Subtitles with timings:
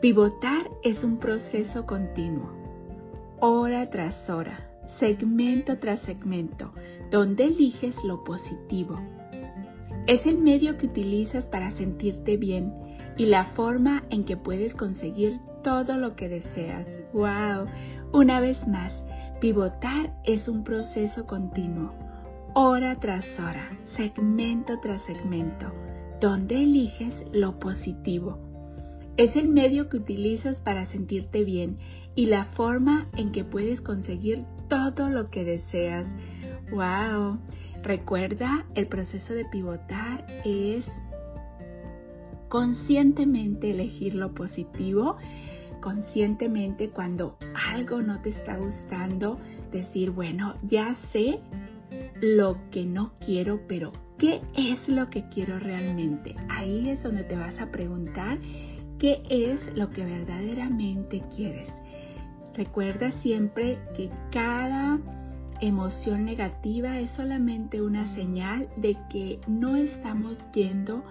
[0.00, 2.50] pivotar es un proceso continuo,
[3.38, 6.72] hora tras hora, segmento tras segmento,
[7.10, 8.98] donde eliges lo positivo.
[10.06, 12.72] Es el medio que utilizas para sentirte bien
[13.18, 16.98] y la forma en que puedes conseguir todo lo que deseas.
[17.12, 17.66] ¡Wow!
[18.14, 19.04] Una vez más,
[19.38, 21.92] pivotar es un proceso continuo,
[22.54, 25.66] hora tras hora, segmento tras segmento,
[26.22, 28.49] donde eliges lo positivo.
[29.20, 31.76] Es el medio que utilizas para sentirte bien
[32.14, 36.16] y la forma en que puedes conseguir todo lo que deseas.
[36.70, 37.38] ¡Wow!
[37.82, 40.90] Recuerda, el proceso de pivotar es
[42.48, 45.18] conscientemente elegir lo positivo,
[45.82, 47.36] conscientemente cuando
[47.68, 49.38] algo no te está gustando,
[49.70, 51.40] decir, bueno, ya sé
[52.22, 56.36] lo que no quiero, pero ¿qué es lo que quiero realmente?
[56.48, 58.38] Ahí es donde te vas a preguntar
[59.00, 61.72] qué es lo que verdaderamente quieres.
[62.54, 65.00] Recuerda siempre que cada
[65.60, 71.02] emoción negativa es solamente una señal de que no estamos yendo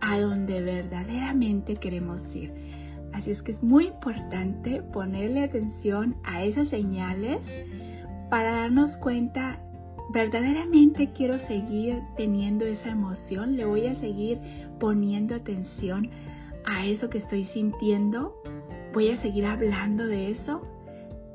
[0.00, 2.52] a donde verdaderamente queremos ir.
[3.12, 7.62] Así es que es muy importante ponerle atención a esas señales
[8.28, 9.60] para darnos cuenta,
[10.12, 14.40] verdaderamente quiero seguir teniendo esa emoción, le voy a seguir
[14.78, 16.10] poniendo atención
[16.66, 18.40] a eso que estoy sintiendo,
[18.92, 20.62] voy a seguir hablando de eso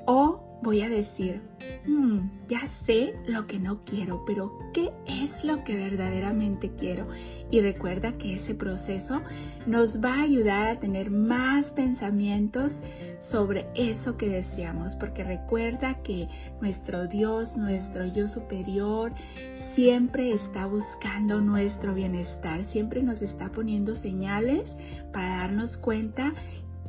[0.05, 1.41] o voy a decir,
[1.87, 7.07] hmm, ya sé lo que no quiero, pero ¿qué es lo que verdaderamente quiero?
[7.49, 9.21] Y recuerda que ese proceso
[9.65, 12.79] nos va a ayudar a tener más pensamientos
[13.19, 16.27] sobre eso que deseamos, porque recuerda que
[16.61, 19.13] nuestro Dios, nuestro yo superior,
[19.55, 24.77] siempre está buscando nuestro bienestar, siempre nos está poniendo señales
[25.11, 26.33] para darnos cuenta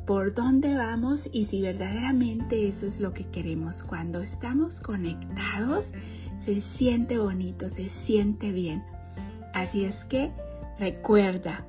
[0.05, 3.83] por dónde vamos y si verdaderamente eso es lo que queremos.
[3.83, 5.93] Cuando estamos conectados,
[6.39, 8.83] se siente bonito, se siente bien.
[9.53, 10.31] Así es que
[10.77, 11.65] recuerda,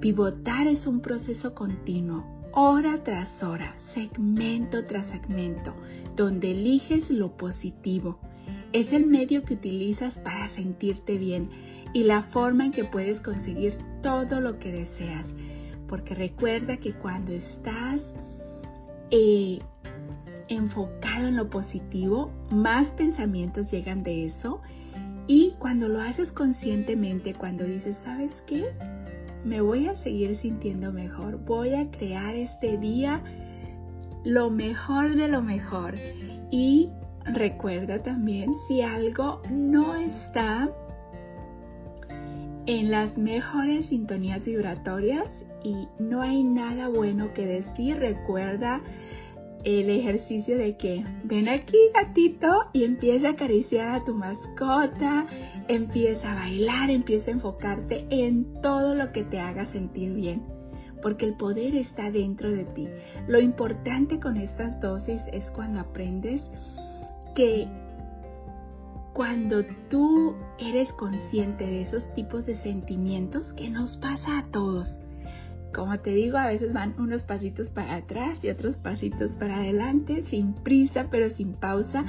[0.00, 5.74] pivotar es un proceso continuo, hora tras hora, segmento tras segmento,
[6.14, 8.18] donde eliges lo positivo.
[8.72, 11.48] Es el medio que utilizas para sentirte bien
[11.94, 15.34] y la forma en que puedes conseguir todo lo que deseas
[15.92, 18.14] porque recuerda que cuando estás
[19.10, 19.58] eh,
[20.48, 24.62] enfocado en lo positivo, más pensamientos llegan de eso.
[25.26, 28.68] Y cuando lo haces conscientemente, cuando dices, ¿sabes qué?
[29.44, 33.22] Me voy a seguir sintiendo mejor, voy a crear este día
[34.24, 35.96] lo mejor de lo mejor.
[36.50, 36.88] Y
[37.26, 40.70] recuerda también si algo no está
[42.66, 47.98] en las mejores sintonías vibratorias y no hay nada bueno que decir.
[47.98, 48.80] Recuerda
[49.64, 55.26] el ejercicio de que ven aquí gatito y empieza a acariciar a tu mascota,
[55.68, 60.42] empieza a bailar, empieza a enfocarte en todo lo que te haga sentir bien,
[61.00, 62.88] porque el poder está dentro de ti.
[63.28, 66.50] Lo importante con estas dosis es cuando aprendes
[67.34, 67.68] que
[69.12, 75.00] cuando tú eres consciente de esos tipos de sentimientos que nos pasa a todos,
[75.72, 80.22] como te digo, a veces van unos pasitos para atrás y otros pasitos para adelante,
[80.22, 82.04] sin prisa pero sin pausa.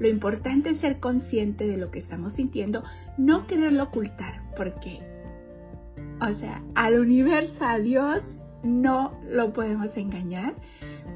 [0.00, 2.82] Lo importante es ser consciente de lo que estamos sintiendo,
[3.16, 4.98] no quererlo ocultar, porque,
[6.20, 10.54] o sea, al universo, a Dios, no lo podemos engañar,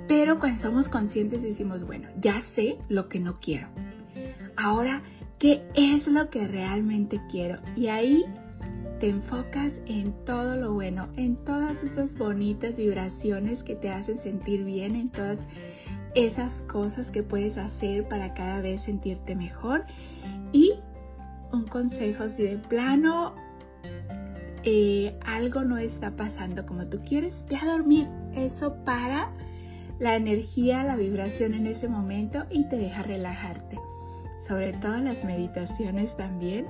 [0.06, 3.68] pero cuando somos conscientes decimos, bueno, ya sé lo que no quiero.
[4.56, 5.02] Ahora,
[5.38, 7.60] ¿qué es lo que realmente quiero?
[7.76, 8.24] Y ahí
[8.98, 14.64] te enfocas en todo lo bueno, en todas esas bonitas vibraciones que te hacen sentir
[14.64, 15.46] bien, en todas
[16.14, 19.84] esas cosas que puedes hacer para cada vez sentirte mejor
[20.52, 20.72] y
[21.52, 23.34] un consejo si de plano
[24.64, 28.08] eh, algo no está pasando como tú quieres, ve a dormir.
[28.34, 29.30] Eso para
[29.98, 33.78] la energía, la vibración en ese momento y te deja relajarte.
[34.38, 36.66] Sobre todo las meditaciones también.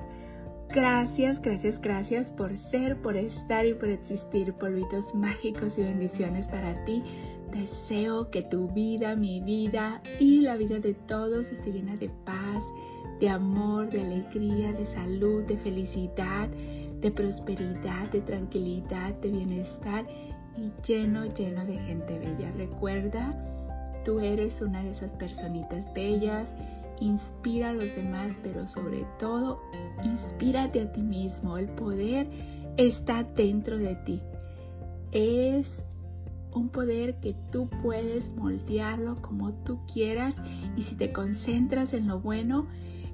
[0.69, 4.53] Gracias, gracias, gracias por ser, por estar y por existir.
[4.53, 7.03] Polvitos mágicos y bendiciones para ti.
[7.51, 12.63] Deseo que tu vida, mi vida y la vida de todos esté llena de paz,
[13.19, 16.47] de amor, de alegría, de salud, de felicidad,
[17.01, 20.05] de prosperidad, de tranquilidad, de bienestar
[20.57, 22.51] y lleno, lleno de gente bella.
[22.51, 23.33] Recuerda,
[24.05, 26.53] tú eres una de esas personitas bellas.
[26.99, 29.61] Inspira a los demás, pero sobre todo,
[30.03, 31.57] inspírate a ti mismo.
[31.57, 32.27] El poder
[32.77, 34.21] está dentro de ti.
[35.11, 35.83] Es
[36.53, 40.35] un poder que tú puedes moldearlo como tú quieras
[40.75, 42.67] y si te concentras en lo bueno,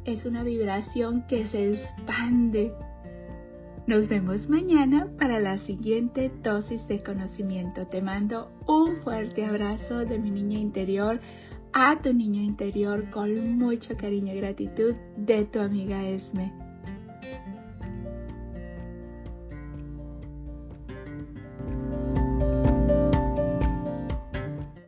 [0.05, 2.73] es una vibración que se expande.
[3.87, 7.85] Nos vemos mañana para la siguiente dosis de conocimiento.
[7.85, 11.19] Te mando un fuerte abrazo de mi niña interior
[11.77, 16.53] a tu niño interior con mucho cariño y gratitud de tu amiga Esme.